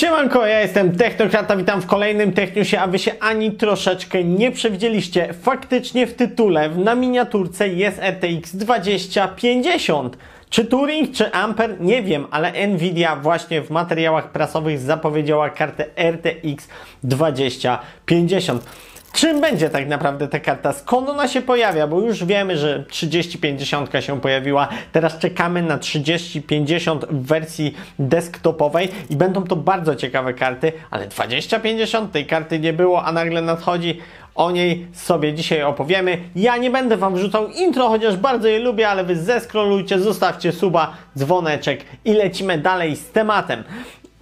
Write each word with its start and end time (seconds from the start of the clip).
Siemanko, 0.00 0.46
ja 0.46 0.60
jestem 0.60 0.96
Technokrata, 0.96 1.56
witam 1.56 1.82
w 1.82 1.86
kolejnym 1.86 2.32
Techniusie, 2.32 2.80
a 2.80 2.86
wy 2.86 2.98
się 2.98 3.12
ani 3.20 3.52
troszeczkę 3.52 4.24
nie 4.24 4.50
przewidzieliście. 4.50 5.34
Faktycznie 5.42 6.06
w 6.06 6.14
tytule, 6.14 6.68
na 6.68 6.94
miniaturce 6.94 7.68
jest 7.68 7.98
RTX 7.98 8.56
2050. 8.56 10.16
Czy 10.50 10.64
Turing, 10.64 11.12
czy 11.12 11.32
Ampere? 11.32 11.76
Nie 11.80 12.02
wiem, 12.02 12.26
ale 12.30 12.66
Nvidia 12.66 13.16
właśnie 13.16 13.62
w 13.62 13.70
materiałach 13.70 14.32
prasowych 14.32 14.78
zapowiedziała 14.78 15.50
kartę 15.50 15.84
RTX 15.96 16.68
2050. 17.02 18.64
Czym 19.12 19.40
będzie 19.40 19.70
tak 19.70 19.88
naprawdę 19.88 20.28
ta 20.28 20.40
karta? 20.40 20.72
Skąd 20.72 21.08
ona 21.08 21.28
się 21.28 21.42
pojawia? 21.42 21.86
Bo 21.86 22.00
już 22.00 22.24
wiemy, 22.24 22.56
że 22.56 22.84
3050 22.88 23.90
się 24.00 24.20
pojawiła. 24.20 24.68
Teraz 24.92 25.18
czekamy 25.18 25.62
na 25.62 25.78
3050 25.78 27.04
w 27.04 27.26
wersji 27.26 27.74
desktopowej 27.98 28.88
i 29.10 29.16
będą 29.16 29.44
to 29.44 29.56
bardzo 29.56 29.96
ciekawe 29.96 30.34
karty, 30.34 30.72
ale 30.90 31.06
2050 31.06 32.12
tej 32.12 32.26
karty 32.26 32.58
nie 32.58 32.72
było, 32.72 33.04
a 33.04 33.12
nagle 33.12 33.42
nadchodzi. 33.42 34.00
O 34.34 34.50
niej 34.50 34.86
sobie 34.92 35.34
dzisiaj 35.34 35.62
opowiemy. 35.62 36.18
Ja 36.36 36.56
nie 36.56 36.70
będę 36.70 36.96
Wam 36.96 37.14
wrzucał 37.14 37.48
intro, 37.48 37.88
chociaż 37.88 38.16
bardzo 38.16 38.48
je 38.48 38.58
lubię, 38.58 38.88
ale 38.88 39.04
Wy 39.04 39.16
zeskrolujcie, 39.16 39.98
zostawcie 39.98 40.52
suba, 40.52 40.92
dzwoneczek 41.18 41.84
i 42.04 42.12
lecimy 42.12 42.58
dalej 42.58 42.96
z 42.96 43.10
tematem. 43.10 43.64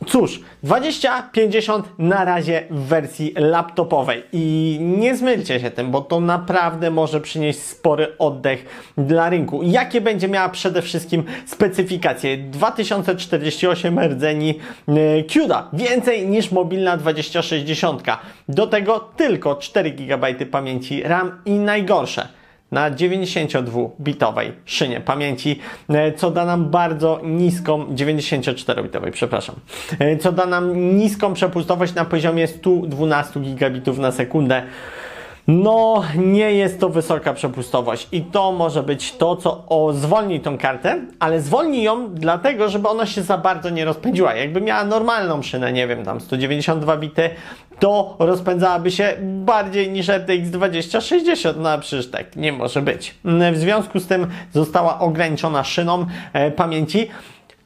Cóż, 0.09 0.41
2050 0.63 1.87
na 1.99 2.25
razie 2.25 2.65
w 2.71 2.81
wersji 2.81 3.35
laptopowej 3.37 4.23
i 4.33 4.79
nie 4.81 5.17
zmylcie 5.17 5.61
się 5.61 5.71
tym, 5.71 5.91
bo 5.91 6.01
to 6.01 6.21
naprawdę 6.21 6.91
może 6.91 7.21
przynieść 7.21 7.59
spory 7.59 8.19
oddech 8.19 8.93
dla 8.99 9.31
rynku. 9.31 9.63
Jakie 9.63 10.01
będzie 10.01 10.29
miała 10.29 10.49
przede 10.49 10.83
wszystkim 10.83 11.25
specyfikacje? 11.47 12.37
2048 12.39 13.99
rdzeni 13.99 14.59
e, 14.89 15.25
CUDA, 15.25 15.69
więcej 15.73 16.29
niż 16.29 16.51
mobilna 16.53 16.97
2060. 16.97 18.03
Do 18.49 18.67
tego 18.67 19.01
tylko 19.17 19.57
4 19.57 19.91
GB 19.91 20.35
pamięci 20.35 21.03
RAM 21.03 21.43
i 21.45 21.53
najgorsze 21.53 22.38
na 22.73 22.91
92-bitowej 22.91 24.53
szynie 24.65 25.01
pamięci, 25.01 25.59
e, 25.89 26.13
co 26.13 26.31
da 26.31 26.45
nam 26.45 26.71
bardzo 26.71 27.21
niską, 27.25 27.85
94-bitowej, 27.85 29.11
przepraszam, 29.11 29.55
e, 29.99 30.17
co 30.17 30.33
da 30.33 30.47
nam 30.47 30.97
niską 30.97 31.35
przepustowość 31.35 31.95
na 31.95 32.05
poziomie 32.05 32.47
112 32.47 33.41
gigabitów 33.41 33.99
na 33.99 34.13
sekundę. 34.13 34.63
No, 35.49 36.05
nie 36.17 36.53
jest 36.53 36.81
to 36.81 36.89
wysoka 36.89 37.35
przepustowość 37.35 38.09
i 38.13 38.23
to 38.23 38.53
może 38.53 38.83
być 38.83 39.13
to, 39.13 39.37
co 39.37 39.65
o, 39.69 39.93
zwolni 39.93 40.41
tą 40.41 40.59
kartę, 40.59 41.01
ale 41.19 41.41
zwolni 41.41 41.83
ją 41.83 42.15
dlatego, 42.15 42.69
żeby 42.69 42.89
ona 42.89 43.07
się 43.07 43.23
za 43.23 43.39
bardzo 43.39 43.71
nie 43.71 43.85
rozpędziła. 43.85 44.35
Jakby 44.35 44.61
miała 44.61 44.85
normalną 44.85 45.43
szynę, 45.43 45.73
nie 45.73 45.87
wiem, 45.87 46.05
tam 46.05 46.21
192 46.21 46.97
bity, 46.97 47.31
to 47.79 48.17
rozpędzałaby 48.19 48.91
się 48.91 49.17
bardziej 49.21 49.91
niż 49.91 50.09
RTX 50.09 50.51
2060. 50.51 51.57
No 51.61 51.71
a 51.71 51.79
przecież 51.79 52.11
tak 52.11 52.37
nie 52.37 52.53
może 52.53 52.83
być. 52.83 53.15
W 53.53 53.57
związku 53.57 54.01
z 54.01 54.07
tym 54.07 54.27
została 54.53 54.99
ograniczona 54.99 55.65
szyną 55.65 56.07
e, 56.33 56.51
pamięci. 56.51 57.09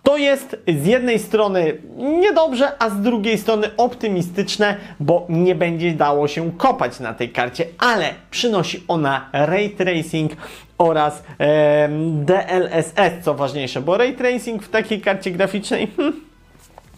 To 0.02 0.16
jest 0.16 0.56
z 0.68 0.86
jednej 0.86 1.18
strony 1.18 1.76
niedobrze, 1.96 2.72
a 2.78 2.90
z 2.90 3.00
drugiej 3.00 3.38
strony 3.38 3.70
optymistyczne, 3.76 4.76
bo 5.00 5.26
nie 5.28 5.54
będzie 5.54 5.92
dało 5.92 6.28
się 6.28 6.52
kopać 6.52 7.00
na 7.00 7.14
tej 7.14 7.28
karcie, 7.28 7.66
ale 7.78 8.14
przynosi 8.30 8.84
ona 8.88 9.30
ray 9.32 9.70
tracing 9.70 10.32
oraz 10.78 11.22
e, 11.40 11.88
DLSS, 12.12 13.24
co 13.24 13.34
ważniejsze, 13.34 13.80
bo 13.80 13.96
ray 13.96 14.14
tracing 14.14 14.62
w 14.62 14.68
takiej 14.68 15.00
karcie 15.00 15.30
graficznej 15.30 15.88
hmm, 15.96 16.31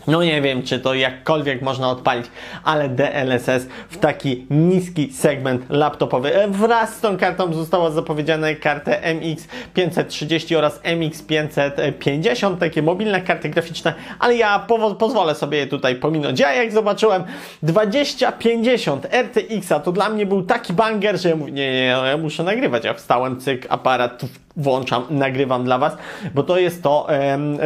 no 0.07 0.23
nie 0.23 0.43
wiem, 0.43 0.63
czy 0.63 0.79
to 0.79 0.95
jakkolwiek 0.95 1.63
można 1.63 1.91
odpalić, 1.91 2.27
ale 2.65 2.89
DLSS 2.89 3.67
w 3.91 3.97
taki 3.97 4.47
niski 4.51 5.13
segment 5.13 5.71
laptopowy. 5.71 6.37
E, 6.37 6.49
wraz 6.49 6.97
z 6.97 7.01
tą 7.01 7.17
kartą 7.17 7.53
została 7.53 7.91
zapowiedziana 7.91 8.55
karta 8.61 8.93
MX530 8.93 10.57
oraz 10.57 10.81
MX550, 10.83 12.57
takie 12.57 12.83
mobilne 12.83 13.21
karty 13.21 13.49
graficzne, 13.49 13.95
ale 14.19 14.37
ja 14.37 14.59
po 14.59 14.95
pozwolę 14.95 15.35
sobie 15.35 15.59
je 15.59 15.67
tutaj 15.67 15.97
pominąć. 15.97 16.41
Ja 16.41 16.53
jak 16.53 16.73
zobaczyłem 16.73 17.25
2050 17.63 19.07
RTX-a, 19.07 19.81
to 19.81 19.93
dla 19.93 20.09
mnie 20.09 20.27
był 20.27 20.43
taki 20.43 20.73
banger, 20.73 21.21
że 21.21 21.29
ja 21.29 21.37
mówię, 21.37 21.53
nie, 21.53 21.73
nie, 21.73 21.93
no, 21.97 22.07
ja 22.07 22.17
muszę 22.17 22.43
nagrywać. 22.43 22.85
Ja 22.85 22.95
wstałem, 22.95 23.41
cyk, 23.41 23.67
aparat 23.69 24.23
włączam, 24.57 25.05
nagrywam 25.11 25.65
dla 25.65 25.79
Was, 25.79 25.97
bo 26.35 26.43
to 26.43 26.59
jest 26.59 26.83
to, 26.83 27.07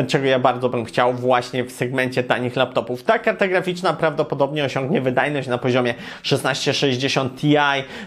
czego 0.08 0.26
ja 0.26 0.38
bardzo 0.38 0.68
bym 0.68 0.84
chciał 0.84 1.14
właśnie 1.14 1.64
w 1.64 1.72
segmencie 1.72 2.22
tanich 2.22 2.56
laptopów. 2.56 3.02
Ta 3.02 3.18
karta 3.18 3.48
graficzna 3.48 3.92
prawdopodobnie 3.92 4.64
osiągnie 4.64 5.00
wydajność 5.00 5.48
na 5.48 5.58
poziomie 5.58 5.94
1660 6.22 7.40
Ti, 7.40 7.56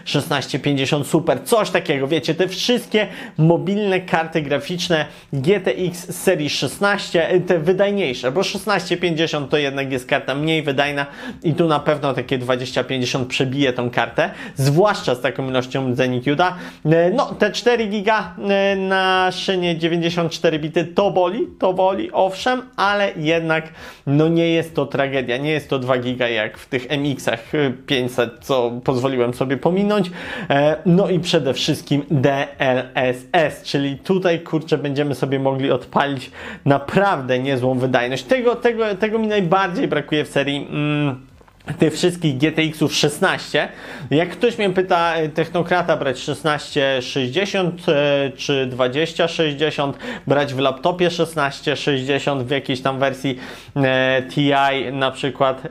1650 0.04 1.06
Super, 1.06 1.44
coś 1.44 1.70
takiego, 1.70 2.08
wiecie, 2.08 2.34
te 2.34 2.48
wszystkie 2.48 3.06
mobilne 3.38 4.00
karty 4.00 4.42
graficzne 4.42 5.06
GTX 5.32 6.16
serii 6.22 6.50
16, 6.50 7.40
te 7.46 7.58
wydajniejsze, 7.58 8.32
bo 8.32 8.42
1650 8.42 9.50
to 9.50 9.56
jednak 9.56 9.92
jest 9.92 10.06
karta 10.06 10.34
mniej 10.34 10.62
wydajna 10.62 11.06
i 11.42 11.54
tu 11.54 11.68
na 11.68 11.80
pewno 11.80 12.14
takie 12.14 12.38
2050 12.38 13.28
przebije 13.28 13.72
tą 13.72 13.90
kartę, 13.90 14.30
zwłaszcza 14.56 15.14
z 15.14 15.20
taką 15.20 15.48
ilością 15.48 15.94
Zenikuda. 15.94 16.56
E, 16.84 17.10
no, 17.10 17.34
te 17.34 17.50
4 17.50 17.86
giga 17.86 18.34
e, 18.48 18.71
na 18.76 19.30
szynie 19.32 19.76
94 19.76 20.58
bity 20.58 20.84
to 20.84 21.10
boli, 21.10 21.46
to 21.58 21.72
boli, 21.72 22.12
owszem, 22.12 22.62
ale 22.76 23.12
jednak 23.16 23.68
no 24.06 24.28
nie 24.28 24.48
jest 24.48 24.74
to 24.74 24.86
tragedia, 24.86 25.36
nie 25.36 25.50
jest 25.50 25.68
to 25.68 25.78
2 25.78 25.98
giga 25.98 26.28
jak 26.28 26.58
w 26.58 26.68
tych 26.68 26.86
MX-ach 26.90 27.52
500, 27.86 28.30
co 28.40 28.80
pozwoliłem 28.84 29.34
sobie 29.34 29.56
pominąć. 29.56 30.10
E, 30.50 30.76
no 30.86 31.08
i 31.08 31.20
przede 31.20 31.54
wszystkim 31.54 32.02
DLSS, 32.10 33.62
czyli 33.62 33.98
tutaj 33.98 34.40
kurczę 34.40 34.78
będziemy 34.78 35.14
sobie 35.14 35.38
mogli 35.38 35.70
odpalić 35.70 36.30
naprawdę 36.64 37.38
niezłą 37.38 37.78
wydajność. 37.78 38.24
Tego, 38.24 38.56
tego, 38.56 38.94
tego 38.94 39.18
mi 39.18 39.26
najbardziej 39.26 39.88
brakuje 39.88 40.24
w 40.24 40.28
serii. 40.28 40.66
Mm, 40.70 41.31
tych 41.78 41.94
wszystkich 41.94 42.38
GTX-ów 42.38 42.94
16. 42.94 43.68
Jak 44.10 44.30
ktoś 44.30 44.58
mnie 44.58 44.70
pyta, 44.70 45.14
e, 45.14 45.28
technokrata 45.28 45.96
brać 45.96 46.20
1660 46.20 47.88
e, 47.88 48.30
czy 48.36 48.66
2060, 48.66 49.96
brać 50.26 50.54
w 50.54 50.58
laptopie 50.58 51.08
1660 51.08 52.42
w 52.42 52.50
jakiejś 52.50 52.80
tam 52.80 52.98
wersji 52.98 53.38
e, 53.76 54.22
TI 54.30 54.92
na 54.92 55.10
przykład, 55.10 55.62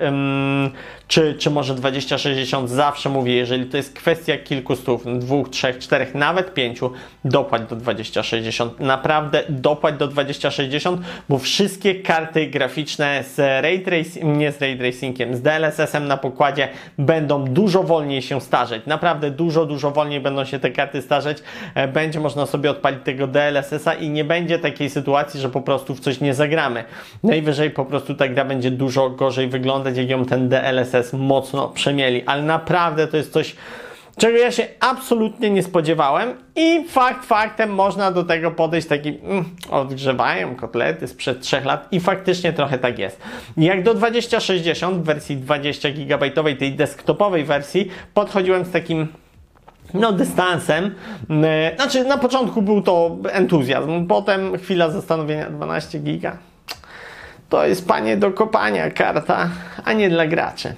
czy, 1.11 1.33
czy 1.33 1.49
może 1.49 1.75
2060, 1.75 2.69
zawsze 2.69 3.09
mówię, 3.09 3.33
jeżeli 3.33 3.65
to 3.65 3.77
jest 3.77 3.93
kwestia 3.93 4.37
kilku 4.37 4.75
stów, 4.75 5.19
dwóch, 5.19 5.49
trzech, 5.49 5.79
czterech, 5.79 6.15
nawet 6.15 6.53
pięciu, 6.53 6.91
dopłać 7.25 7.61
do 7.69 7.75
2060. 7.75 8.79
Naprawdę 8.79 9.43
dopłać 9.49 9.95
do 9.95 10.07
2060, 10.07 11.01
bo 11.29 11.37
wszystkie 11.37 11.95
karty 11.95 12.47
graficzne 12.47 13.23
z 13.23 13.37
ray 13.63 13.79
tracing, 13.79 14.37
nie 14.37 14.51
z 14.51 14.61
ray 14.61 14.77
tracingiem, 14.77 15.35
z 15.35 15.41
DLSS-em 15.41 16.07
na 16.07 16.17
pokładzie 16.17 16.67
będą 16.97 17.45
dużo 17.45 17.83
wolniej 17.83 18.21
się 18.21 18.41
starzeć. 18.41 18.85
Naprawdę 18.85 19.31
dużo, 19.31 19.65
dużo 19.65 19.91
wolniej 19.91 20.19
będą 20.19 20.45
się 20.45 20.59
te 20.59 20.71
karty 20.71 21.01
starzeć. 21.01 21.37
E, 21.75 21.87
będzie 21.87 22.19
można 22.19 22.45
sobie 22.45 22.71
odpalić 22.71 22.99
tego 23.03 23.27
DLSS-a 23.27 23.93
i 23.93 24.09
nie 24.09 24.23
będzie 24.23 24.59
takiej 24.59 24.89
sytuacji, 24.89 25.39
że 25.39 25.49
po 25.49 25.61
prostu 25.61 25.95
w 25.95 25.99
coś 25.99 26.21
nie 26.21 26.33
zagramy. 26.33 26.83
Najwyżej 27.23 27.71
po 27.71 27.85
prostu 27.85 28.15
ta 28.15 28.27
gra 28.27 28.45
będzie 28.45 28.71
dużo 28.71 29.09
gorzej 29.09 29.47
wyglądać, 29.47 29.97
jak 29.97 30.09
ją 30.09 30.25
ten 30.25 30.49
DLSS 30.49 31.00
mocno 31.13 31.69
przemieli, 31.69 32.23
ale 32.25 32.43
naprawdę 32.43 33.07
to 33.07 33.17
jest 33.17 33.33
coś, 33.33 33.55
czego 34.17 34.37
ja 34.37 34.51
się 34.51 34.67
absolutnie 34.79 35.49
nie 35.49 35.63
spodziewałem 35.63 36.33
i 36.55 36.85
fakt 36.89 37.25
faktem 37.25 37.73
można 37.73 38.11
do 38.11 38.23
tego 38.23 38.51
podejść 38.51 38.87
taki 38.87 39.09
mm, 39.09 39.45
odgrzewają 39.69 40.55
kotlety 40.55 41.07
sprzed 41.07 41.41
3 41.41 41.61
lat 41.61 41.87
i 41.91 41.99
faktycznie 41.99 42.53
trochę 42.53 42.77
tak 42.77 42.99
jest. 42.99 43.21
Jak 43.57 43.83
do 43.83 43.93
2060 43.93 44.97
w 44.97 45.03
wersji 45.03 45.37
20 45.37 45.89
GB 45.89 46.55
tej 46.55 46.73
desktopowej 46.73 47.43
wersji 47.43 47.91
podchodziłem 48.13 48.65
z 48.65 48.71
takim 48.71 49.07
no, 49.93 50.11
dystansem. 50.11 50.95
E, 51.43 51.75
znaczy, 51.75 52.03
na 52.03 52.17
początku 52.17 52.61
był 52.61 52.81
to 52.81 53.17
entuzjazm, 53.31 54.07
potem 54.07 54.57
chwila 54.57 54.89
zastanowienia 54.89 55.49
12 55.49 55.99
giga. 55.99 56.37
To 57.49 57.65
jest 57.65 57.87
panie 57.87 58.17
do 58.17 58.31
kopania 58.31 58.91
karta, 58.91 59.49
a 59.85 59.93
nie 59.93 60.09
dla 60.09 60.27
graczy. 60.27 60.73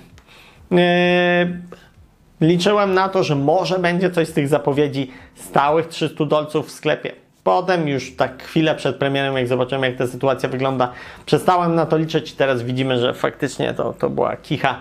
Yy, 0.73 2.47
liczyłem 2.47 2.93
na 2.93 3.09
to, 3.09 3.23
że 3.23 3.35
może 3.35 3.79
będzie 3.79 4.11
coś 4.11 4.27
z 4.27 4.33
tych 4.33 4.47
zapowiedzi 4.47 5.11
stałych 5.35 5.87
300 5.87 6.25
dolców 6.25 6.67
w 6.67 6.71
sklepie. 6.71 7.23
Potem 7.43 7.87
już 7.87 8.15
tak 8.15 8.43
chwilę 8.43 8.75
przed 8.75 8.95
premierem, 8.95 9.37
jak 9.37 9.47
zobaczyłem 9.47 9.83
jak 9.83 9.95
ta 9.95 10.07
sytuacja 10.07 10.49
wygląda, 10.49 10.91
przestałem 11.25 11.75
na 11.75 11.85
to 11.85 11.97
liczyć 11.97 12.31
i 12.31 12.35
teraz 12.35 12.63
widzimy, 12.63 12.99
że 12.99 13.13
faktycznie 13.13 13.73
to, 13.73 13.93
to 13.93 14.09
była 14.09 14.35
kicha 14.35 14.79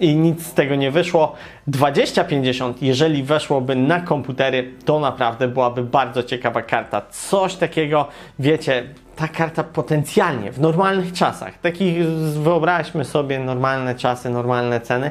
i 0.00 0.16
nic 0.16 0.46
z 0.46 0.54
tego 0.54 0.74
nie 0.74 0.90
wyszło. 0.90 1.34
2050, 1.66 2.82
jeżeli 2.82 3.22
weszłoby 3.22 3.76
na 3.76 4.00
komputery, 4.00 4.72
to 4.84 5.00
naprawdę 5.00 5.48
byłaby 5.48 5.82
bardzo 5.82 6.22
ciekawa 6.22 6.62
karta. 6.62 7.02
Coś 7.10 7.54
takiego, 7.54 8.08
wiecie, 8.38 8.84
ta 9.16 9.28
karta 9.28 9.64
potencjalnie 9.64 10.52
w 10.52 10.60
normalnych 10.60 11.12
czasach, 11.12 11.58
takich 11.58 12.06
wyobraźmy 12.42 13.04
sobie 13.04 13.38
normalne 13.38 13.94
czasy, 13.94 14.30
normalne 14.30 14.80
ceny, 14.80 15.10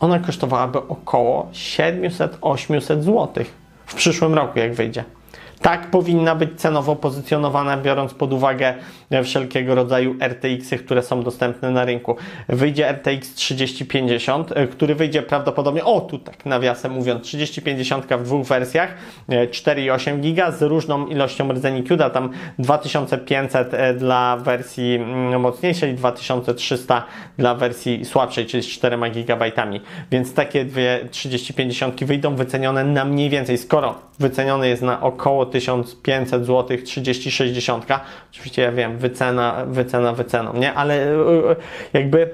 ona 0.00 0.18
kosztowałaby 0.18 0.78
około 0.78 1.48
700-800 1.52 3.02
zł 3.02 3.44
w 3.86 3.94
przyszłym 3.94 4.34
roku, 4.34 4.58
jak 4.58 4.74
wyjdzie. 4.74 5.04
Tak 5.62 5.90
powinna 5.90 6.34
być 6.34 6.50
cenowo 6.56 6.96
pozycjonowana, 6.96 7.76
biorąc 7.76 8.14
pod 8.14 8.32
uwagę 8.32 8.74
wszelkiego 9.24 9.74
rodzaju 9.74 10.16
RTX-y, 10.20 10.78
które 10.78 11.02
są 11.02 11.22
dostępne 11.22 11.70
na 11.70 11.84
rynku. 11.84 12.16
Wyjdzie 12.48 12.88
RTX 12.88 13.34
3050, 13.34 14.54
który 14.72 14.94
wyjdzie 14.94 15.22
prawdopodobnie, 15.22 15.84
o 15.84 16.00
tu 16.00 16.18
tak 16.18 16.46
nawiasem 16.46 16.92
mówiąc, 16.92 17.22
3050 17.22 18.06
w 18.06 18.22
dwóch 18.22 18.46
wersjach, 18.46 18.94
4,8 19.28 20.20
giga 20.20 20.50
z 20.50 20.62
różną 20.62 21.06
ilością 21.06 21.52
rdzeni 21.52 21.84
CUDA, 21.84 22.10
tam 22.10 22.30
2500 22.58 23.72
dla 23.98 24.36
wersji 24.36 24.98
mocniejszej, 25.38 25.94
2300 25.94 27.04
dla 27.38 27.54
wersyi 27.54 28.04
słabszej, 28.04 28.46
czyli 28.46 28.62
z 28.62 28.66
4 28.66 28.98
GB. 29.10 29.52
Więc 30.10 30.34
takie 30.34 30.64
dwie 30.64 31.08
3050 31.10 32.04
wyjdą 32.04 32.34
wycenione 32.34 32.84
na 32.84 33.04
mniej 33.04 33.30
więcej, 33.30 33.58
skoro 33.58 33.94
wyceniony 34.18 34.68
jest 34.68 34.82
na 34.82 35.00
około 35.00 35.46
1500 35.52 36.46
zł 36.46 36.78
3060. 36.84 37.86
Oczywiście 38.32 38.62
ja 38.62 38.72
wiem, 38.72 38.98
wycena, 38.98 39.66
wycena 39.66 40.12
wyceną, 40.12 40.54
nie? 40.54 40.74
Ale 40.74 41.12
e, 41.12 41.56
jakby 41.92 42.30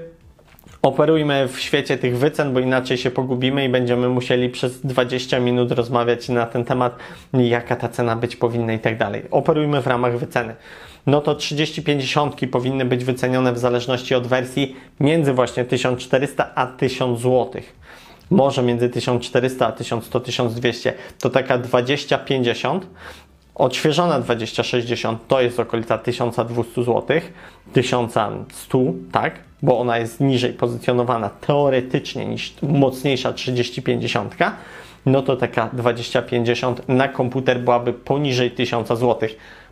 operujmy 0.81 1.47
w 1.47 1.59
świecie 1.59 1.97
tych 1.97 2.17
wycen, 2.17 2.53
bo 2.53 2.59
inaczej 2.59 2.97
się 2.97 3.11
pogubimy 3.11 3.65
i 3.65 3.69
będziemy 3.69 4.09
musieli 4.09 4.49
przez 4.49 4.85
20 4.85 5.39
minut 5.39 5.71
rozmawiać 5.71 6.29
na 6.29 6.45
ten 6.45 6.65
temat, 6.65 6.95
jaka 7.33 7.75
ta 7.75 7.89
cena 7.89 8.15
być 8.15 8.35
powinna 8.35 8.73
i 8.73 8.79
tak 8.79 8.97
dalej. 8.97 9.23
Operujmy 9.31 9.81
w 9.81 9.87
ramach 9.87 10.17
wyceny. 10.17 10.55
No 11.07 11.21
to 11.21 11.35
30-50 11.35 12.47
powinny 12.47 12.85
być 12.85 13.05
wycenione 13.05 13.53
w 13.53 13.57
zależności 13.57 14.15
od 14.15 14.27
wersji 14.27 14.75
między 14.99 15.33
właśnie 15.33 15.65
1400 15.65 16.51
a 16.55 16.67
1000 16.67 17.19
zł 17.19 17.61
może 18.29 18.63
między 18.63 18.89
1400 18.89 19.67
a 19.67 19.71
1100, 19.71 20.19
1200 20.19 20.93
to 21.19 21.29
taka 21.29 21.57
2050. 21.57 22.87
Odświeżona 23.55 24.19
2060 24.19 25.27
to 25.27 25.41
jest 25.41 25.59
okolica 25.59 25.97
1200 25.97 26.83
zł, 26.83 27.21
1100, 27.73 28.79
tak, 29.11 29.39
bo 29.61 29.79
ona 29.79 29.97
jest 29.97 30.19
niżej 30.19 30.53
pozycjonowana 30.53 31.29
teoretycznie 31.29 32.25
niż 32.25 32.55
mocniejsza 32.61 33.33
3050. 33.33 34.35
No 35.05 35.21
to 35.21 35.35
taka 35.35 35.69
2050 35.73 36.89
na 36.89 37.07
komputer 37.07 37.59
byłaby 37.59 37.93
poniżej 37.93 38.51
1000 38.51 38.87
zł. 38.87 39.29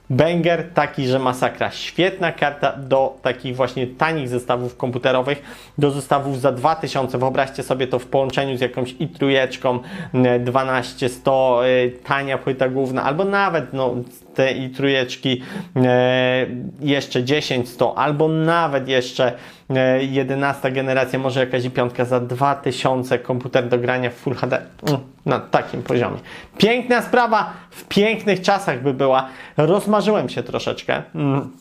Banger 0.10 0.74
taki, 0.74 1.08
że 1.08 1.20
masakra. 1.20 1.72
Świetna 1.72 2.32
karta 2.32 2.74
do 2.78 3.18
takich 3.22 3.56
właśnie 3.56 3.88
tanich 3.88 4.30
zestawów 4.30 4.78
komputerowych, 4.78 5.42
do 5.78 5.92
zestawów 5.92 6.42
za 6.42 6.52
2000. 6.52 7.18
Wyobraźcie 7.18 7.64
sobie 7.64 7.88
to 7.88 8.00
w 8.00 8.06
połączeniu 8.06 8.58
z 8.58 8.62
jakąś 8.62 8.96
i 9.00 9.08
trójeczką 9.08 9.80
12100, 10.40 11.62
e, 11.66 11.90
tania 11.90 12.38
płyta 12.38 12.70
główna, 12.70 13.04
albo 13.04 13.26
nawet 13.26 13.74
no, 13.74 13.96
te 14.38 14.52
i 14.52 14.70
trójeczki 14.70 15.42
e, 15.76 16.46
jeszcze 16.82 17.22
10100, 17.22 17.98
albo 17.98 18.28
nawet 18.28 18.88
jeszcze 18.88 19.34
11 20.00 20.68
e, 20.68 20.72
generacja, 20.72 21.20
może 21.20 21.40
jakaś 21.40 21.66
i 21.66 21.72
piątka 21.72 22.06
za 22.06 22.20
2000 22.20 23.20
komputer 23.20 23.70
do 23.70 23.78
grania 23.78 24.10
w 24.10 24.14
Full 24.14 24.36
HD 24.36 24.62
mm, 24.88 25.00
na 25.26 25.40
takim 25.40 25.84
poziomie. 25.84 26.18
Piękna 26.58 27.02
sprawa, 27.02 27.54
w 27.70 27.86
pięknych 27.86 28.42
czasach 28.42 28.84
by 28.84 28.94
była. 28.94 29.30
Rozmarzyłem 29.58 30.30
się 30.30 30.44
troszeczkę 30.44 31.04
mm, 31.16 31.52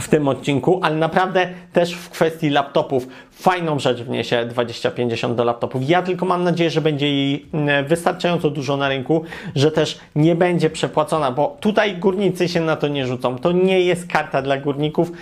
w 0.00 0.08
tym 0.08 0.28
odcinku, 0.28 0.80
ale 0.82 0.96
naprawdę 0.96 1.48
też 1.72 1.94
w 1.94 2.10
kwestii 2.10 2.50
laptopów 2.50 3.06
fajną 3.30 3.78
rzecz 3.78 4.02
wniesie 4.02 4.46
2050 4.46 5.36
do 5.36 5.44
laptopów. 5.44 5.88
Ja 5.88 6.02
tylko 6.02 6.26
mam 6.26 6.44
nadzieję, 6.44 6.70
że 6.70 6.80
będzie 6.80 7.08
jej 7.08 7.46
mm, 7.52 7.86
wystarczająco 7.86 8.50
dużo 8.50 8.76
na 8.76 8.88
rynku, 8.88 9.24
że 9.54 9.70
też 9.70 9.98
nie 10.16 10.34
będzie 10.34 10.70
przepłacona, 10.70 11.30
bo 11.30 11.56
tutaj 11.60 11.96
górnicy 11.96 12.48
się 12.48 12.60
na 12.60 12.76
to 12.76 12.88
nie 12.88 13.06
rzucą. 13.06 13.38
To 13.38 13.52
nie 13.52 13.80
jest 13.80 14.06
karta 14.06 14.42
dla 14.42 14.56
górników. 14.56 15.12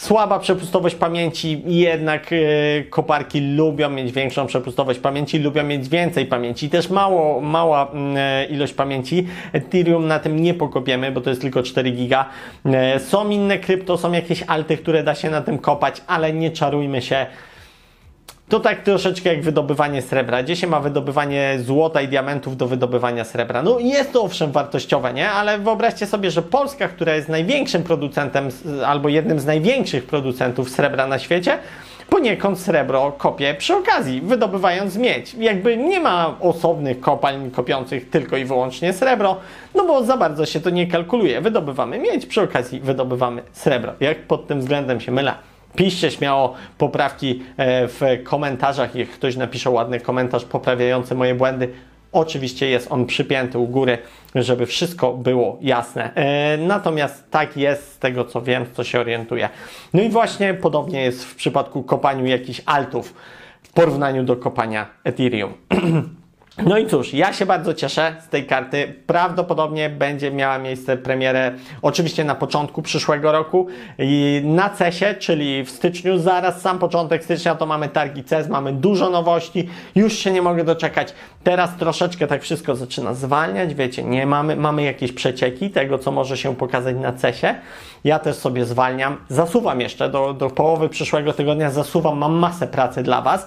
Słaba 0.00 0.38
przepustowość 0.38 0.94
pamięci, 0.94 1.62
jednak 1.66 2.30
yy, 2.30 2.84
koparki 2.90 3.40
lubią 3.40 3.90
mieć 3.90 4.12
większą 4.12 4.46
przepustowość 4.46 4.98
pamięci, 4.98 5.38
lubią 5.38 5.64
mieć 5.64 5.88
więcej 5.88 6.26
pamięci. 6.26 6.70
Też 6.70 6.90
mało, 6.90 7.40
mała 7.40 7.92
yy, 7.94 8.56
ilość 8.56 8.72
pamięci. 8.72 9.26
Ethereum 9.52 10.06
na 10.06 10.18
tym 10.18 10.42
nie 10.42 10.54
pokopiemy, 10.54 11.12
bo 11.12 11.20
to 11.20 11.30
jest 11.30 11.42
tylko 11.42 11.62
4 11.62 11.90
giga. 11.90 12.28
Yy, 12.64 12.72
są 12.98 13.30
inne 13.30 13.58
krypto, 13.58 13.98
są 13.98 14.12
jakieś 14.12 14.42
alty, 14.42 14.76
które 14.76 15.02
da 15.02 15.14
się 15.14 15.30
na 15.30 15.42
tym 15.42 15.58
kopać, 15.58 16.02
ale 16.06 16.32
nie 16.32 16.50
czarujmy 16.50 17.02
się. 17.02 17.26
To 18.50 18.60
tak 18.60 18.82
troszeczkę 18.82 19.34
jak 19.34 19.42
wydobywanie 19.42 20.02
srebra. 20.02 20.42
Gdzie 20.42 20.56
się 20.56 20.66
ma 20.66 20.80
wydobywanie 20.80 21.58
złota 21.60 22.00
i 22.00 22.08
diamentów 22.08 22.56
do 22.56 22.66
wydobywania 22.66 23.24
srebra? 23.24 23.62
No 23.62 23.78
jest 23.78 24.12
to 24.12 24.22
owszem 24.22 24.52
wartościowe, 24.52 25.12
nie? 25.12 25.30
Ale 25.30 25.58
wyobraźcie 25.58 26.06
sobie, 26.06 26.30
że 26.30 26.42
Polska, 26.42 26.88
która 26.88 27.14
jest 27.14 27.28
największym 27.28 27.82
producentem 27.82 28.48
albo 28.86 29.08
jednym 29.08 29.40
z 29.40 29.46
największych 29.46 30.06
producentów 30.06 30.70
srebra 30.70 31.06
na 31.06 31.18
świecie, 31.18 31.58
poniekąd 32.08 32.60
srebro 32.60 33.12
kopie 33.12 33.54
przy 33.58 33.76
okazji, 33.76 34.20
wydobywając 34.20 34.96
miedź. 34.96 35.34
Jakby 35.34 35.76
nie 35.76 36.00
ma 36.00 36.34
osobnych 36.40 37.00
kopalń 37.00 37.50
kopiących 37.50 38.10
tylko 38.10 38.36
i 38.36 38.44
wyłącznie 38.44 38.92
srebro, 38.92 39.36
no 39.74 39.84
bo 39.84 40.04
za 40.04 40.16
bardzo 40.16 40.46
się 40.46 40.60
to 40.60 40.70
nie 40.70 40.86
kalkuluje. 40.86 41.40
Wydobywamy 41.40 41.98
miedź, 41.98 42.26
przy 42.26 42.42
okazji 42.42 42.80
wydobywamy 42.80 43.42
srebro. 43.52 43.92
Jak 44.00 44.18
pod 44.18 44.46
tym 44.46 44.60
względem 44.60 45.00
się 45.00 45.12
mylę? 45.12 45.34
Piszcie 45.76 46.10
śmiało 46.10 46.54
poprawki 46.78 47.42
e, 47.56 47.88
w 47.88 48.00
komentarzach. 48.24 48.94
Jak 48.94 49.08
ktoś 49.08 49.36
napisze 49.36 49.70
ładny 49.70 50.00
komentarz 50.00 50.44
poprawiający 50.44 51.14
moje 51.14 51.34
błędy, 51.34 51.72
oczywiście 52.12 52.70
jest 52.70 52.92
on 52.92 53.06
przypięty 53.06 53.58
u 53.58 53.66
góry, 53.66 53.98
żeby 54.34 54.66
wszystko 54.66 55.12
było 55.12 55.58
jasne. 55.60 56.14
E, 56.14 56.56
natomiast 56.56 57.30
tak 57.30 57.56
jest 57.56 57.92
z 57.92 57.98
tego 57.98 58.24
co 58.24 58.42
wiem, 58.42 58.66
co 58.72 58.84
się 58.84 59.00
orientuję. 59.00 59.48
No 59.94 60.02
i 60.02 60.08
właśnie 60.08 60.54
podobnie 60.54 61.02
jest 61.02 61.24
w 61.24 61.34
przypadku 61.34 61.82
kopaniu 61.82 62.26
jakichś 62.26 62.62
altów 62.66 63.14
w 63.62 63.72
porównaniu 63.72 64.22
do 64.22 64.36
kopania 64.36 64.86
Ethereum. 65.04 65.52
No 66.66 66.78
i 66.78 66.86
cóż, 66.86 67.14
ja 67.14 67.32
się 67.32 67.46
bardzo 67.46 67.74
cieszę 67.74 68.16
z 68.26 68.28
tej 68.28 68.46
karty. 68.46 68.94
Prawdopodobnie 69.06 69.90
będzie 69.90 70.30
miała 70.30 70.58
miejsce 70.58 70.96
premierę 70.96 71.52
oczywiście 71.82 72.24
na 72.24 72.34
początku 72.34 72.82
przyszłego 72.82 73.32
roku 73.32 73.66
i 73.98 74.42
na 74.44 74.70
CESie, 74.70 75.14
czyli 75.18 75.64
w 75.64 75.70
styczniu, 75.70 76.18
zaraz 76.18 76.60
sam 76.60 76.78
początek 76.78 77.24
stycznia 77.24 77.54
to 77.54 77.66
mamy 77.66 77.88
targi 77.88 78.24
CES, 78.24 78.48
mamy 78.48 78.72
dużo 78.72 79.10
nowości, 79.10 79.68
już 79.94 80.12
się 80.12 80.32
nie 80.32 80.42
mogę 80.42 80.64
doczekać. 80.64 81.14
Teraz 81.44 81.76
troszeczkę 81.76 82.26
tak 82.26 82.42
wszystko 82.42 82.76
zaczyna 82.76 83.14
zwalniać, 83.14 83.74
wiecie, 83.74 84.02
nie 84.02 84.26
mamy, 84.26 84.56
mamy 84.56 84.82
jakieś 84.82 85.12
przecieki 85.12 85.70
tego, 85.70 85.98
co 85.98 86.12
może 86.12 86.36
się 86.36 86.56
pokazać 86.56 86.96
na 86.96 87.12
CESie. 87.12 87.54
Ja 88.04 88.18
też 88.18 88.36
sobie 88.36 88.64
zwalniam, 88.64 89.16
zasuwam 89.28 89.80
jeszcze 89.80 90.08
do, 90.08 90.34
do 90.34 90.50
połowy 90.50 90.88
przyszłego 90.88 91.32
tygodnia, 91.32 91.70
zasuwam, 91.70 92.18
mam 92.18 92.32
masę 92.32 92.66
pracy 92.66 93.02
dla 93.02 93.22
Was. 93.22 93.46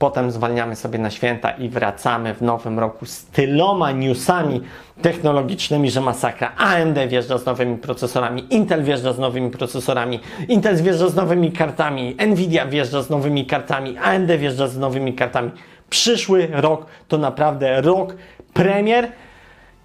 Potem 0.00 0.30
zwalniamy 0.30 0.76
sobie 0.76 0.98
na 0.98 1.10
święta 1.10 1.50
i 1.50 1.68
wracamy 1.68 2.34
w 2.34 2.42
nowym 2.42 2.78
roku 2.78 3.06
z 3.06 3.24
tyloma 3.24 3.92
newsami 3.92 4.60
technologicznymi, 5.02 5.90
że 5.90 6.00
masakra. 6.00 6.52
AMD 6.56 6.98
wjeżdża 7.08 7.38
z 7.38 7.46
nowymi 7.46 7.78
procesorami, 7.78 8.54
Intel 8.54 8.84
wjeżdża 8.84 9.12
z 9.12 9.18
nowymi 9.18 9.50
procesorami, 9.50 10.20
Intel 10.48 10.76
wjeżdża 10.76 11.08
z 11.08 11.14
nowymi 11.14 11.52
kartami, 11.52 12.16
Nvidia 12.26 12.66
wjeżdża 12.66 13.02
z 13.02 13.10
nowymi 13.10 13.46
kartami, 13.46 13.98
AMD 13.98 14.30
wjeżdża 14.30 14.68
z 14.68 14.78
nowymi 14.78 15.14
kartami. 15.14 15.50
Przyszły 15.90 16.48
rok 16.52 16.86
to 17.08 17.18
naprawdę 17.18 17.80
rok 17.80 18.14
premier. 18.54 19.08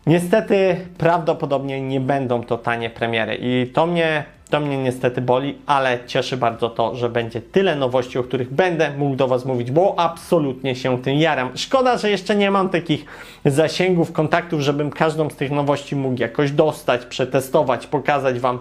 Niestety 0.07 0.75
prawdopodobnie 0.97 1.81
nie 1.81 1.99
będą 1.99 2.43
to 2.43 2.57
tanie 2.57 2.89
premiery 2.89 3.37
i 3.41 3.71
to 3.73 3.87
mnie 3.87 4.34
to 4.55 4.61
mnie 4.61 4.77
niestety 4.77 5.21
boli, 5.21 5.57
ale 5.65 5.99
cieszy 6.07 6.37
bardzo 6.37 6.69
to, 6.69 6.95
że 6.95 7.09
będzie 7.09 7.41
tyle 7.41 7.75
nowości, 7.75 8.19
o 8.19 8.23
których 8.23 8.53
będę 8.53 8.91
mógł 8.97 9.15
do 9.15 9.27
Was 9.27 9.45
mówić, 9.45 9.71
bo 9.71 9.99
absolutnie 9.99 10.75
się 10.75 11.01
tym 11.01 11.15
jaram. 11.15 11.49
Szkoda, 11.55 11.97
że 11.97 12.09
jeszcze 12.09 12.35
nie 12.35 12.51
mam 12.51 12.69
takich 12.69 13.05
zasięgów, 13.45 14.11
kontaktów, 14.11 14.61
żebym 14.61 14.91
każdą 14.91 15.29
z 15.29 15.35
tych 15.35 15.51
nowości 15.51 15.95
mógł 15.95 16.21
jakoś 16.21 16.51
dostać, 16.51 17.05
przetestować, 17.05 17.87
pokazać 17.87 18.39
Wam. 18.39 18.59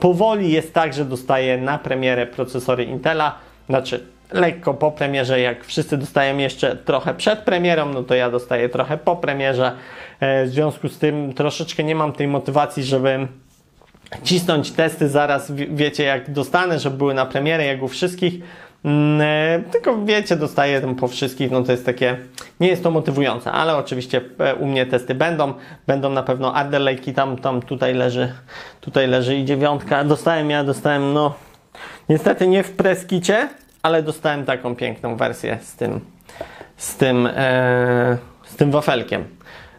Powoli 0.00 0.52
jest 0.52 0.74
tak, 0.74 0.94
że 0.94 1.04
dostaję 1.04 1.58
na 1.58 1.78
premierę 1.78 2.26
procesory 2.26 2.84
Intela, 2.84 3.34
znaczy 3.68 4.06
lekko 4.32 4.74
po 4.74 4.90
premierze, 4.90 5.40
jak 5.40 5.64
wszyscy 5.64 5.96
dostają 5.96 6.38
jeszcze 6.38 6.76
trochę 6.76 7.14
przed 7.14 7.38
premierą, 7.38 7.86
no 7.86 8.02
to 8.02 8.14
ja 8.14 8.30
dostaję 8.30 8.68
trochę 8.68 8.98
po 8.98 9.16
premierze. 9.16 9.72
E, 10.20 10.44
w 10.44 10.48
związku 10.48 10.88
z 10.88 10.98
tym 10.98 11.32
troszeczkę 11.32 11.84
nie 11.84 11.94
mam 11.94 12.12
tej 12.12 12.28
motywacji, 12.28 12.84
żeby 12.84 13.28
cisnąć 14.22 14.70
testy 14.70 15.08
zaraz, 15.08 15.52
wiecie, 15.52 16.04
jak 16.04 16.30
dostanę, 16.30 16.78
żeby 16.78 16.96
były 16.96 17.14
na 17.14 17.26
premierę, 17.26 17.66
jak 17.66 17.82
u 17.82 17.88
wszystkich. 17.88 18.34
Mm, 18.84 19.20
e, 19.20 19.70
tylko 19.70 20.04
wiecie, 20.04 20.36
dostaję 20.36 20.80
tam 20.80 20.94
po 20.94 21.08
wszystkich, 21.08 21.50
no 21.50 21.62
to 21.62 21.72
jest 21.72 21.86
takie, 21.86 22.16
nie 22.60 22.68
jest 22.68 22.82
to 22.82 22.90
motywujące, 22.90 23.52
ale 23.52 23.76
oczywiście 23.76 24.20
e, 24.38 24.54
u 24.54 24.66
mnie 24.66 24.86
testy 24.86 25.14
będą, 25.14 25.54
będą 25.86 26.10
na 26.10 26.22
pewno 26.22 26.54
Arder 26.54 26.82
Lake'i, 26.82 27.14
tam, 27.14 27.36
tam 27.36 27.62
tutaj 27.62 27.94
leży, 27.94 28.32
tutaj 28.80 29.06
leży 29.08 29.36
i 29.36 29.44
dziewiątka, 29.44 30.04
dostałem 30.04 30.50
ja, 30.50 30.64
dostałem 30.64 31.12
no, 31.12 31.34
niestety 32.08 32.48
nie 32.48 32.62
w 32.62 32.72
preskicie, 32.72 33.48
ale 33.82 34.02
dostałem 34.02 34.44
taką 34.44 34.76
piękną 34.76 35.16
wersję 35.16 35.58
z 35.62 35.76
tym, 35.76 36.00
z 36.76 36.96
tym, 36.96 37.28
e, 37.36 38.18
z 38.44 38.56
tym 38.56 38.70
wafelkiem. 38.70 39.24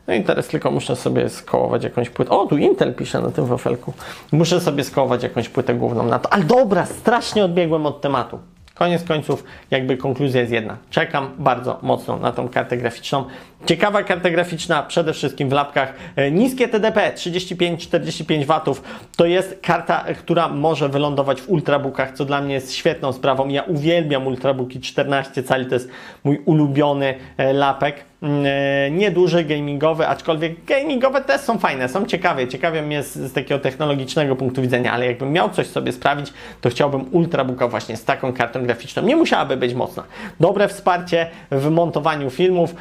No 0.08 0.14
i 0.14 0.24
teraz 0.24 0.48
tylko 0.48 0.72
muszę 0.72 0.96
sobie 0.96 1.30
skołować 1.30 1.84
jakąś 1.84 2.10
płytę. 2.10 2.32
O, 2.32 2.46
tu 2.46 2.58
Intel 2.58 2.94
pisze 2.94 3.22
na 3.22 3.32
tym 3.32 3.46
wafelku. 3.46 3.94
Muszę 4.32 4.62
sobie 4.62 4.84
skołować 4.84 5.24
jakąś 5.24 5.50
płytę 5.50 5.76
główną 5.76 6.04
na 6.06 6.20
to. 6.20 6.34
Ale 6.34 6.44
dobra, 6.44 6.86
strasznie 6.86 7.46
odbiegłem 7.46 7.86
od 7.86 8.02
tematu. 8.02 8.40
Koniec 8.74 9.04
końców, 9.04 9.44
jakby 9.72 9.98
konkluzja 9.98 10.42
jest 10.42 10.54
jedna. 10.54 10.78
Czekam 10.90 11.30
bardzo 11.38 11.80
mocno 11.82 12.18
na 12.18 12.32
tą 12.32 12.50
kartę 12.50 12.78
graficzną. 12.78 13.26
Ciekawa 13.66 14.04
karta 14.04 14.30
graficzna, 14.30 14.84
przede 14.84 15.14
wszystkim 15.14 15.50
w 15.50 15.52
lapkach. 15.52 15.94
E, 16.16 16.32
niskie 16.32 16.68
TDP, 16.68 17.14
35-45 17.16 18.46
W. 18.46 18.82
To 19.18 19.26
jest 19.26 19.60
karta, 19.62 20.06
która 20.18 20.50
może 20.50 20.90
wylądować 20.90 21.42
w 21.42 21.50
ultrabookach, 21.50 22.12
co 22.12 22.26
dla 22.26 22.42
mnie 22.42 22.54
jest 22.54 22.74
świetną 22.74 23.14
sprawą. 23.14 23.48
Ja 23.48 23.64
uwielbiam 23.64 24.28
ultrabooki 24.28 24.80
14 24.80 25.44
cali, 25.44 25.66
to 25.66 25.76
jest 25.76 25.90
mój 26.24 26.42
ulubiony 26.46 27.16
e, 27.38 27.54
lapek. 27.54 28.06
Mm, 28.24 28.46
e, 28.46 28.92
Nieduży, 28.92 29.44
gamingowy, 29.44 30.08
aczkolwiek 30.08 30.66
gamingowe 30.66 31.22
też 31.22 31.42
są 31.42 31.60
fajne, 31.60 31.90
są 31.90 32.06
ciekawe. 32.06 32.48
Ciekawie 32.48 32.82
mnie 32.82 33.04
z, 33.04 33.14
z 33.14 33.34
takiego 33.34 33.60
technologicznego 33.60 34.36
punktu 34.36 34.62
widzenia, 34.62 34.92
ale 34.92 35.06
jakbym 35.06 35.32
miał 35.32 35.50
coś 35.50 35.68
sobie 35.68 35.92
sprawić, 35.92 36.34
to 36.62 36.70
chciałbym 36.70 37.06
ultrabooka 37.12 37.68
właśnie 37.68 37.98
z 37.98 38.06
taką 38.06 38.34
kartą 38.34 38.64
graficzną. 38.64 39.04
Nie 39.04 39.16
musiałaby 39.16 39.58
być 39.58 39.74
mocna. 39.74 40.04
Dobre 40.40 40.68
wsparcie 40.68 41.28
w 41.52 41.70
montowaniu 41.70 42.30
filmów, 42.30 42.76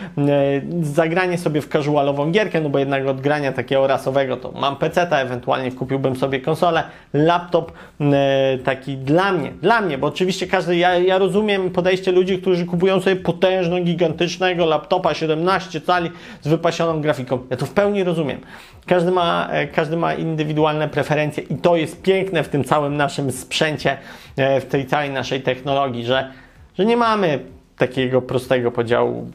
zagranie 0.83 1.39
sobie 1.39 1.61
w 1.61 1.69
casualową 1.69 2.31
gierkę, 2.31 2.61
no 2.61 2.69
bo 2.69 2.79
jednak 2.79 3.07
od 3.07 3.21
grania 3.21 3.53
takiego 3.53 3.87
rasowego 3.87 4.37
to 4.37 4.53
mam 4.53 4.77
PC, 4.77 5.09
ewentualnie 5.11 5.73
kupiłbym 5.73 6.17
sobie 6.17 6.41
konsolę, 6.41 6.83
laptop 7.13 7.73
taki 8.65 8.97
dla 8.97 9.33
mnie, 9.33 9.53
dla 9.63 9.81
mnie, 9.81 9.99
bo 9.99 10.07
oczywiście 10.07 10.47
każdy, 10.47 10.77
ja, 10.77 10.99
ja 10.99 11.19
rozumiem 11.19 11.71
podejście 11.71 12.13
ludzi, 12.13 12.39
którzy 12.39 12.67
kupują 12.67 13.01
sobie 13.01 13.17
potężnego, 13.17 13.85
gigantycznego 13.85 14.67
laptopa 14.67 15.15
17 15.33 15.81
cali 15.81 16.11
z 16.43 16.49
wypasioną 16.49 17.01
grafiką. 17.01 17.39
Ja 17.51 17.57
to 17.57 17.67
w 17.67 17.71
pełni 17.71 18.05
rozumiem. 18.05 18.41
Każdy 18.87 19.11
ma, 19.11 19.49
każdy 19.75 19.97
ma 19.97 20.15
indywidualne 20.15 20.89
preferencje 20.89 21.43
i 21.43 21.57
to 21.57 21.77
jest 21.77 22.03
piękne 22.03 22.43
w 22.43 22.49
tym 22.49 22.65
całym 22.65 22.97
naszym 22.97 23.33
sprzęcie, 23.33 23.99
w 24.37 24.65
tej 24.71 24.87
całej 24.87 25.11
naszej 25.11 25.43
technologii, 25.43 26.05
że, 26.05 26.33
że 26.79 26.85
nie 26.85 26.97
mamy 26.97 27.39
takiego 27.79 28.23
prostego 28.23 28.71
podziału 28.71 29.31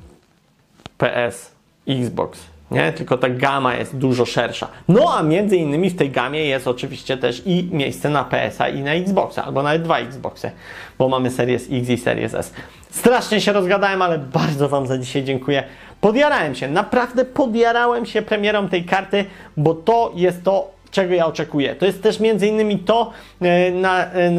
PS, 0.98 1.52
Xbox, 1.88 2.40
nie? 2.72 2.94
Tylko 2.94 3.18
ta 3.18 3.30
gama 3.30 3.76
jest 3.76 3.98
dużo 3.98 4.26
szersza. 4.26 4.68
No 4.88 5.18
a 5.18 5.24
między 5.24 5.58
innymi 5.58 5.90
w 5.90 5.96
tej 5.96 6.10
gamie 6.10 6.46
jest 6.46 6.68
oczywiście 6.68 7.18
też 7.18 7.42
i 7.46 7.70
miejsce 7.72 8.10
na 8.10 8.24
PS-a 8.24 8.70
i 8.70 8.82
na 8.82 8.92
Xboxa, 8.92 9.46
albo 9.46 9.64
nawet 9.64 9.82
dwa 9.82 10.00
Xboxy, 10.00 10.52
bo 10.98 11.10
mamy 11.10 11.32
Series 11.32 11.68
X 11.72 11.90
i 11.90 11.98
Series 11.98 12.34
S. 12.34 12.54
Strasznie 12.90 13.42
się 13.42 13.54
rozgadałem, 13.54 14.02
ale 14.02 14.18
bardzo 14.20 14.70
Wam 14.70 14.88
za 14.88 14.98
dzisiaj 14.98 15.24
dziękuję. 15.24 15.64
Podjarałem 16.02 16.56
się, 16.56 16.68
naprawdę 16.68 17.26
podjarałem 17.26 18.06
się 18.06 18.22
premierą 18.22 18.70
tej 18.70 18.86
karty, 18.86 19.26
bo 19.58 19.74
to 19.74 20.12
jest 20.16 20.44
to, 20.44 20.72
czego 20.92 21.14
ja 21.14 21.26
oczekuję. 21.26 21.76
To 21.76 21.86
jest 21.86 22.04
też 22.04 22.20
między 22.20 22.48
innymi 22.48 22.80
to 22.80 23.12
e, 23.42 23.72
na 23.72 24.06
e, 24.06 24.32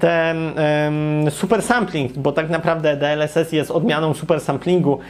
ten 0.00 0.54
super 1.30 1.62
sampling, 1.62 2.12
bo 2.12 2.32
tak 2.32 2.50
naprawdę 2.50 2.96
DLSS 2.96 3.52
jest 3.52 3.70
odmianą 3.70 4.14
super 4.14 4.40
samplingu 4.40 5.00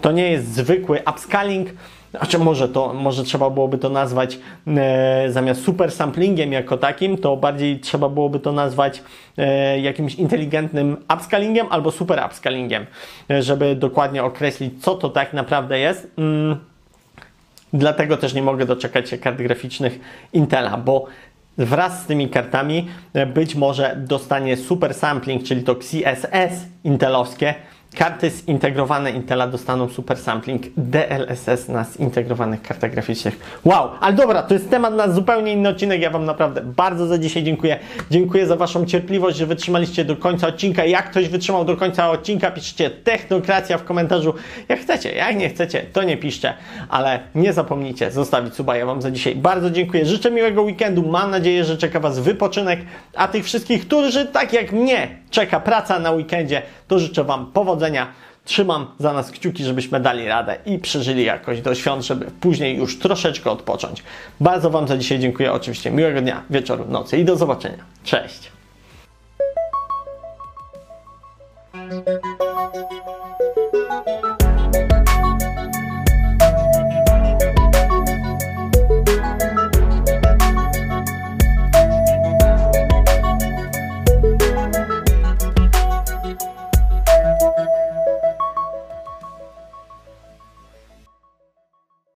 to 0.00 0.12
nie 0.12 0.30
jest 0.30 0.54
zwykły 0.54 1.02
upscaling, 1.10 1.68
znaczy 2.10 2.38
może 2.38 2.68
to, 2.68 2.94
może 2.94 3.24
trzeba 3.24 3.50
byłoby 3.50 3.78
to 3.78 3.88
nazwać 3.88 4.38
e, 4.66 5.26
zamiast 5.28 5.64
super 5.64 5.92
samplingiem 5.92 6.52
jako 6.52 6.76
takim, 6.76 7.18
to 7.18 7.36
bardziej 7.36 7.80
trzeba 7.80 8.08
byłoby 8.08 8.40
to 8.40 8.52
nazwać 8.52 9.02
e, 9.38 9.80
jakimś 9.80 10.14
inteligentnym 10.14 10.96
upscalingiem 11.14 11.66
albo 11.70 11.90
super 11.90 12.22
upscalingiem, 12.26 12.86
e, 13.30 13.42
żeby 13.42 13.76
dokładnie 13.76 14.24
określić, 14.24 14.82
co 14.82 14.94
to 14.94 15.08
tak 15.08 15.32
naprawdę 15.32 15.78
jest. 15.78 16.10
Mm, 16.18 16.56
dlatego 17.72 18.16
też 18.16 18.34
nie 18.34 18.42
mogę 18.42 18.66
doczekać 18.66 19.10
się 19.10 19.18
kart 19.18 19.38
graficznych 19.38 20.00
Intela, 20.32 20.76
bo 20.76 21.06
wraz 21.58 22.02
z 22.02 22.06
tymi 22.06 22.28
kartami 22.28 22.88
e, 23.14 23.26
być 23.26 23.54
może 23.54 23.96
dostanie 23.98 24.56
super 24.56 24.94
sampling, 24.94 25.42
czyli 25.42 25.62
to 25.62 25.74
CSS 25.74 26.66
intelowskie, 26.84 27.54
Karty 27.96 28.30
zintegrowane 28.30 29.10
Intela 29.10 29.46
dostaną 29.46 29.88
super 29.88 30.18
sampling 30.18 30.62
DLSS 30.76 31.68
na 31.68 31.84
zintegrowanych 31.84 32.62
kartach 32.62 32.90
graficznych. 32.90 33.60
Wow, 33.64 33.90
ale 34.00 34.12
dobra, 34.16 34.42
to 34.42 34.54
jest 34.54 34.70
temat 34.70 34.94
na 34.94 35.08
zupełnie 35.08 35.52
inny 35.52 35.68
odcinek. 35.68 36.00
Ja 36.00 36.10
Wam 36.10 36.24
naprawdę 36.24 36.60
bardzo 36.60 37.06
za 37.06 37.18
dzisiaj 37.18 37.42
dziękuję. 37.42 37.78
Dziękuję 38.10 38.46
za 38.46 38.56
Waszą 38.56 38.86
cierpliwość, 38.86 39.36
że 39.36 39.46
wytrzymaliście 39.46 40.04
do 40.04 40.16
końca 40.16 40.46
odcinka. 40.46 40.84
Jak 40.84 41.10
ktoś 41.10 41.28
wytrzymał 41.28 41.64
do 41.64 41.76
końca 41.76 42.10
odcinka, 42.10 42.50
piszcie 42.50 42.90
technokracja 42.90 43.78
w 43.78 43.84
komentarzu. 43.84 44.34
Jak 44.68 44.80
chcecie, 44.80 45.12
jak 45.12 45.36
nie 45.36 45.48
chcecie, 45.48 45.82
to 45.92 46.02
nie 46.02 46.16
piszcie, 46.16 46.54
ale 46.88 47.20
nie 47.34 47.52
zapomnijcie 47.52 48.10
zostawić 48.10 48.54
suba. 48.54 48.76
Ja 48.76 48.86
Wam 48.86 49.02
za 49.02 49.10
dzisiaj 49.10 49.36
bardzo 49.36 49.70
dziękuję. 49.70 50.06
Życzę 50.06 50.30
miłego 50.30 50.62
weekendu. 50.62 51.02
Mam 51.02 51.30
nadzieję, 51.30 51.64
że 51.64 51.76
czeka 51.76 52.00
Was 52.00 52.18
wypoczynek, 52.18 52.80
a 53.14 53.28
tych 53.28 53.44
wszystkich, 53.44 53.86
którzy 53.86 54.26
tak 54.26 54.52
jak 54.52 54.72
mnie 54.72 55.19
czeka 55.30 55.60
praca 55.60 55.98
na 55.98 56.10
weekendzie, 56.10 56.62
to 56.88 56.98
życzę 56.98 57.24
Wam 57.24 57.52
powodzenia. 57.52 58.06
Trzymam 58.44 58.86
za 58.98 59.12
nas 59.12 59.30
kciuki, 59.30 59.64
żebyśmy 59.64 60.00
dali 60.00 60.28
radę 60.28 60.56
i 60.66 60.78
przeżyli 60.78 61.24
jakoś 61.24 61.60
do 61.60 61.74
świąt, 61.74 62.04
żeby 62.04 62.26
później 62.40 62.76
już 62.76 62.98
troszeczkę 62.98 63.50
odpocząć. 63.50 64.02
Bardzo 64.40 64.70
Wam 64.70 64.88
za 64.88 64.96
dzisiaj 64.96 65.18
dziękuję. 65.18 65.52
Oczywiście 65.52 65.90
miłego 65.90 66.20
dnia, 66.20 66.42
wieczoru, 66.50 66.84
nocy 66.88 67.18
i 67.18 67.24
do 67.24 67.36
zobaczenia. 67.36 67.84
Cześć! 68.04 68.52